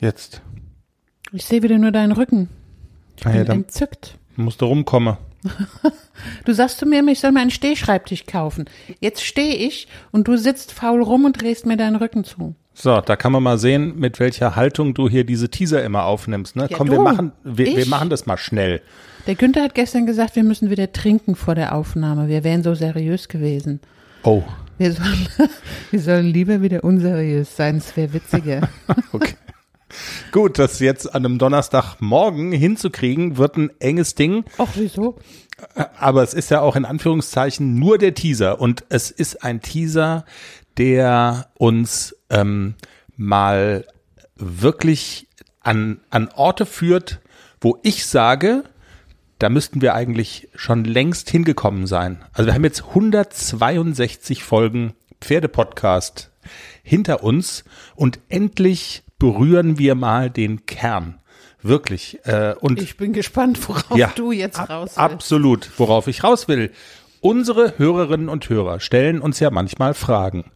[0.00, 0.42] Jetzt.
[1.32, 2.48] Ich sehe wieder nur deinen Rücken.
[3.18, 4.18] Ich Ah bin ja, entzückt.
[4.36, 5.16] musst du rumkommen.
[6.44, 8.64] Du sagst zu mir immer, ich soll mir einen Stehschreibtisch kaufen.
[9.00, 12.54] Jetzt stehe ich und du sitzt faul rum und drehst mir deinen Rücken zu.
[12.72, 16.56] So, da kann man mal sehen, mit welcher Haltung du hier diese Teaser immer aufnimmst.
[16.56, 16.66] Ne?
[16.70, 16.94] Ja, Komm, du.
[16.94, 18.80] wir machen, wir, wir machen das mal schnell.
[19.26, 22.28] Der Günther hat gestern gesagt, wir müssen wieder trinken vor der Aufnahme.
[22.28, 23.80] Wir wären so seriös gewesen.
[24.22, 24.42] Oh,
[24.78, 25.28] Wir sollen,
[25.90, 28.68] wir sollen lieber wieder unseriös sein, es wäre witziger.
[29.12, 29.34] okay.
[30.32, 34.44] Gut, das jetzt an einem Donnerstagmorgen hinzukriegen, wird ein enges Ding.
[34.58, 35.18] Ach, wieso?
[35.98, 38.60] Aber es ist ja auch in Anführungszeichen nur der Teaser.
[38.60, 40.24] Und es ist ein Teaser,
[40.76, 42.74] der uns ähm,
[43.16, 43.86] mal
[44.36, 45.26] wirklich
[45.60, 47.20] an, an Orte führt,
[47.60, 48.64] wo ich sage,
[49.38, 52.24] da müssten wir eigentlich schon längst hingekommen sein.
[52.32, 56.30] Also wir haben jetzt 162 Folgen Pferdepodcast
[56.82, 61.20] hinter uns und endlich berühren wir mal den Kern.
[61.62, 62.18] Wirklich.
[62.24, 64.98] Äh, und Ich bin gespannt, worauf ja, du jetzt ab- raus willst.
[64.98, 66.70] Absolut, worauf ich raus will.
[67.20, 70.52] Unsere Hörerinnen und Hörer stellen uns ja manchmal Fragen.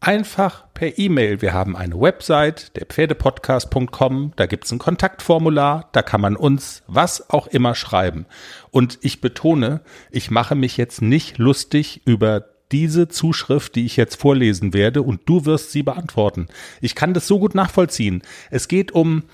[0.00, 1.42] Einfach per E-Mail.
[1.42, 7.30] Wir haben eine Website, der Pferdepodcast.com, da gibt's ein Kontaktformular, da kann man uns was
[7.30, 8.26] auch immer schreiben.
[8.70, 9.80] Und ich betone,
[10.12, 15.20] ich mache mich jetzt nicht lustig über diese Zuschrift, die ich jetzt vorlesen werde, und
[15.26, 16.48] du wirst sie beantworten.
[16.80, 18.22] Ich kann das so gut nachvollziehen.
[18.50, 19.24] Es geht um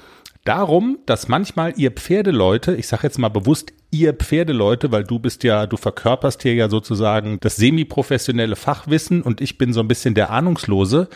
[0.45, 5.45] darum, dass manchmal ihr Pferdeleute, ich sage jetzt mal bewusst ihr Pferdeleute, weil du bist
[5.45, 10.15] ja, du verkörperst hier ja sozusagen das semi-professionelle Fachwissen und ich bin so ein bisschen
[10.15, 11.09] der Ahnungslose.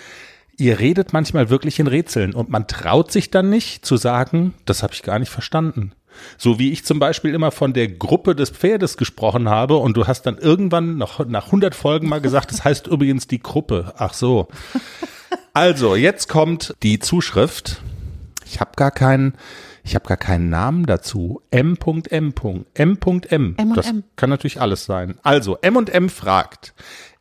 [0.57, 4.83] Ihr redet manchmal wirklich in Rätseln und man traut sich dann nicht zu sagen, das
[4.83, 5.93] habe ich gar nicht verstanden.
[6.37, 10.07] So wie ich zum Beispiel immer von der Gruppe des Pferdes gesprochen habe und du
[10.07, 13.95] hast dann irgendwann noch nach 100 Folgen mal gesagt, das heißt übrigens die Gruppe.
[13.97, 14.49] Ach so.
[15.53, 17.83] Also, jetzt kommt die Zuschrift.
[18.47, 19.35] Ich habe gar keinen,
[19.83, 21.43] ich habe gar keinen Namen dazu.
[21.51, 21.77] M.M.
[22.75, 23.57] M.M.
[23.59, 25.17] M Das kann natürlich alles sein.
[25.23, 26.75] Also, M&M fragt.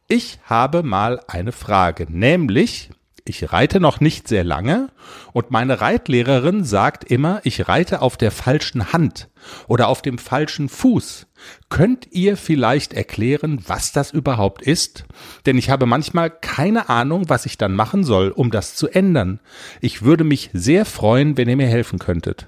[0.08, 2.92] Ich habe mal eine Frage, nämlich,
[3.28, 4.90] ich reite noch nicht sehr lange
[5.34, 9.30] und meine Reitlehrerin sagt immer, ich reite auf der falschen Hand
[9.68, 11.28] oder auf dem falschen Fuß.
[11.70, 15.06] Könnt ihr vielleicht erklären, was das überhaupt ist?
[15.46, 19.40] Denn ich habe manchmal keine Ahnung, was ich dann machen soll, um das zu ändern.
[19.82, 22.48] Ich würde mich sehr freuen, wenn ihr mir helfen könntet.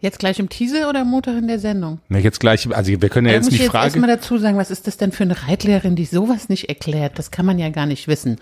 [0.00, 2.00] Jetzt gleich im Teaser oder am Montag in der Sendung?
[2.08, 3.84] Na, jetzt gleich, also wir können ja Da jetzt muss ich nicht jetzt fragen.
[3.86, 7.18] erstmal dazu sagen, was ist das denn für eine Reitlehrerin, die sowas nicht erklärt?
[7.18, 8.36] Das kann man ja gar nicht wissen.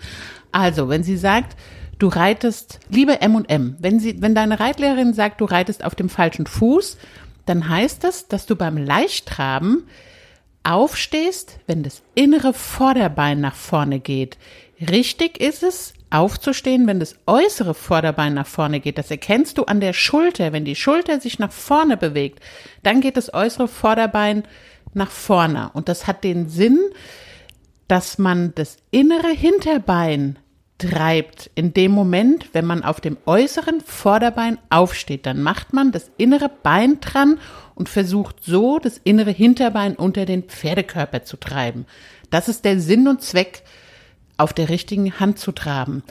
[0.51, 1.55] Also, wenn sie sagt,
[1.97, 5.95] du reitest, liebe M und M, wenn sie, wenn deine Reitlehrerin sagt, du reitest auf
[5.95, 6.97] dem falschen Fuß,
[7.45, 9.83] dann heißt das, dass du beim Leichttraben
[10.63, 14.37] aufstehst, wenn das innere Vorderbein nach vorne geht.
[14.89, 18.97] Richtig ist es, aufzustehen, wenn das äußere Vorderbein nach vorne geht.
[18.97, 20.53] Das erkennst du an der Schulter.
[20.53, 22.39] Wenn die Schulter sich nach vorne bewegt,
[22.83, 24.43] dann geht das äußere Vorderbein
[24.93, 25.69] nach vorne.
[25.73, 26.79] Und das hat den Sinn,
[27.87, 30.39] dass man das innere Hinterbein
[30.77, 31.51] treibt.
[31.55, 36.49] In dem Moment, wenn man auf dem äußeren Vorderbein aufsteht, dann macht man das innere
[36.49, 37.39] Bein dran
[37.75, 41.85] und versucht so das innere Hinterbein unter den Pferdekörper zu treiben.
[42.29, 43.63] Das ist der Sinn und Zweck,
[44.37, 46.03] auf der richtigen Hand zu traben.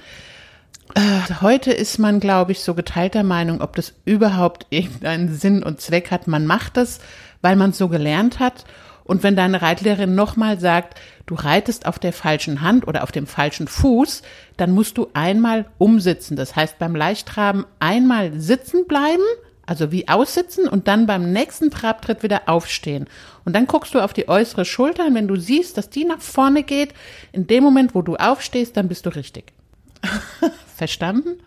[0.94, 1.00] Äh,
[1.40, 6.10] Heute ist man, glaube ich, so geteilter Meinung, ob das überhaupt irgendeinen Sinn und Zweck
[6.10, 6.26] hat.
[6.26, 7.00] Man macht das,
[7.42, 8.64] weil man es so gelernt hat.
[9.04, 13.26] Und wenn deine Reitlehrerin nochmal sagt, du reitest auf der falschen Hand oder auf dem
[13.26, 14.22] falschen Fuß,
[14.56, 16.36] dann musst du einmal umsitzen.
[16.36, 19.22] Das heißt, beim Leichttraben einmal sitzen bleiben,
[19.66, 23.06] also wie aussitzen und dann beim nächsten Trabtritt wieder aufstehen.
[23.44, 26.20] Und dann guckst du auf die äußere Schulter und wenn du siehst, dass die nach
[26.20, 26.94] vorne geht,
[27.32, 29.52] in dem Moment, wo du aufstehst, dann bist du richtig.
[30.76, 31.38] Verstanden?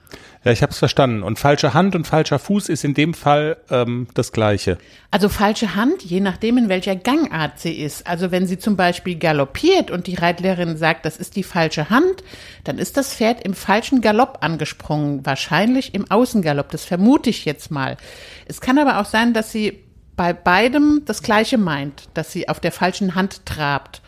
[0.45, 1.21] Ja, ich habe es verstanden.
[1.21, 4.77] Und falsche Hand und falscher Fuß ist in dem Fall ähm, das Gleiche.
[5.11, 8.07] Also falsche Hand, je nachdem, in welcher Gangart sie ist.
[8.07, 12.23] Also wenn sie zum Beispiel galoppiert und die Reitlehrerin sagt, das ist die falsche Hand,
[12.63, 15.25] dann ist das Pferd im falschen Galopp angesprungen.
[15.25, 16.69] Wahrscheinlich im Außengalopp.
[16.71, 17.97] Das vermute ich jetzt mal.
[18.45, 19.83] Es kann aber auch sein, dass sie
[20.15, 24.01] bei beidem das Gleiche meint, dass sie auf der falschen Hand trabt.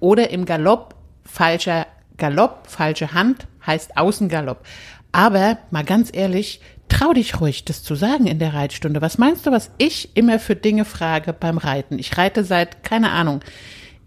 [0.00, 0.94] Oder im Galopp
[1.24, 1.86] falscher
[2.16, 4.64] Galopp, falsche Hand heißt Außengalopp.
[5.12, 9.00] Aber mal ganz ehrlich, trau dich ruhig, das zu sagen in der Reitstunde.
[9.00, 11.98] Was meinst du, was ich immer für Dinge frage beim Reiten?
[11.98, 13.40] Ich reite seit, keine Ahnung,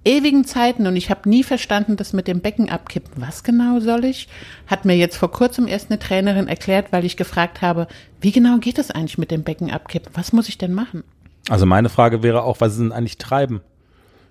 [0.04, 3.21] ewigen Zeiten und ich habe nie verstanden, das mit dem Becken abkippen.
[3.21, 4.27] Was genau soll ich?
[4.65, 7.88] Hat mir jetzt vor kurzem erst eine Trainerin erklärt, weil ich gefragt habe,
[8.21, 10.12] wie genau geht es eigentlich mit dem Becken abkippen?
[10.13, 11.04] Was muss ich denn machen?
[11.50, 13.62] Also meine Frage wäre auch, was ist denn eigentlich Treiben?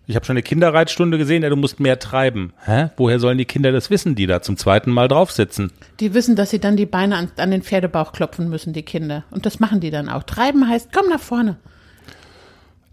[0.08, 2.52] Ich habe schon eine Kinderreitstunde gesehen, ja, du musst mehr treiben.
[2.64, 2.90] Hä?
[2.96, 5.72] Woher sollen die Kinder das wissen, die da zum zweiten Mal drauf sitzen?
[5.98, 9.24] Die wissen, dass sie dann die Beine an, an den Pferdebauch klopfen müssen, die Kinder.
[9.32, 10.22] Und das machen die dann auch.
[10.22, 11.56] Treiben heißt, komm nach vorne.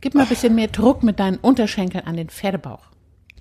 [0.01, 2.93] Gib mal ein bisschen mehr Druck mit deinen Unterschenkeln an den Pferdebauch.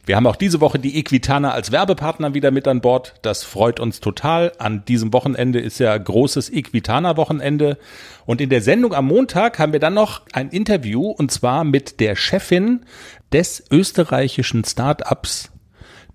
[0.05, 3.15] Wir haben auch diese Woche die Equitana als Werbepartner wieder mit an Bord.
[3.23, 4.53] Das freut uns total.
[4.59, 7.79] An diesem Wochenende ist ja großes Equitana-Wochenende.
[8.27, 12.01] Und in der Sendung am Montag haben wir dann noch ein Interview und zwar mit
[12.01, 12.85] der Chefin
[13.33, 15.51] des österreichischen Start-ups,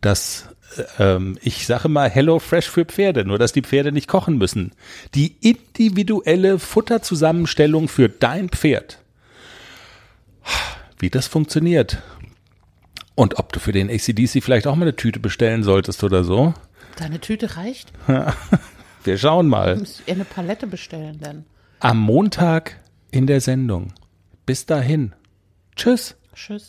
[0.01, 0.49] das
[0.99, 4.73] ähm, ich sage mal Hello Fresh für Pferde, nur dass die Pferde nicht kochen müssen.
[5.15, 8.99] Die individuelle Futterzusammenstellung für dein Pferd.
[10.99, 12.01] Wie das funktioniert
[13.17, 16.53] und ob du für den ACDC vielleicht auch mal eine Tüte bestellen solltest oder so.
[16.97, 17.91] Deine Tüte reicht?
[19.03, 19.73] Wir schauen mal.
[19.73, 21.45] Du musst eine Palette bestellen dann.
[21.79, 22.79] Am Montag
[23.09, 23.93] in der Sendung.
[24.45, 25.13] Bis dahin.
[25.75, 26.15] Tschüss.
[26.35, 26.65] Tschüss.